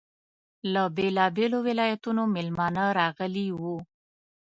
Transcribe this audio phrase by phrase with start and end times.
[0.73, 3.77] له بېلابېلو ولایتونو میلمانه راغلي وو.